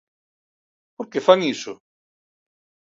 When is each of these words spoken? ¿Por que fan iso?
¿Por 0.95 1.05
que 1.11 1.19
fan 1.27 1.39
iso? 1.53 1.73